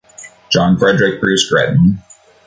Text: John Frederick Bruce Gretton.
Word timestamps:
John 0.51 0.79
Frederick 0.79 1.21
Bruce 1.21 1.47
Gretton. 1.47 2.01